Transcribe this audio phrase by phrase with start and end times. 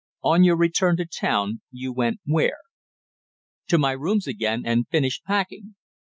[0.23, 2.57] "On your return to town you went where?"
[3.67, 5.75] "To my rooms again and finished packing."